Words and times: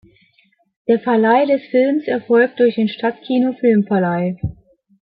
Der 0.87 0.99
Verleih 0.99 1.45
des 1.45 1.61
Films 1.69 2.07
erfolgt 2.07 2.59
durch 2.59 2.73
den 2.73 2.89
Stadtkino-Filmverleih. 2.89 4.35